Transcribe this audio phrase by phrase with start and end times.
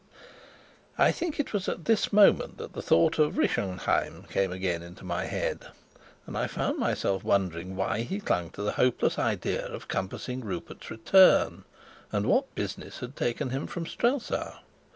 [0.97, 5.05] I think it was at this moment that the thought of Rischenheim came again into
[5.05, 5.67] my head,
[6.25, 10.89] and I found myself wondering why he clung to the hopeless idea of compassing Rupert's
[10.89, 11.65] return
[12.11, 14.55] and what business had taken him from Strelsau.